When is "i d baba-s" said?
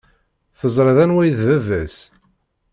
1.27-1.97